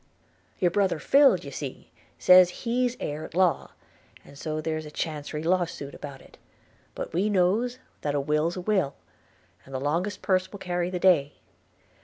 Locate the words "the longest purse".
9.75-10.51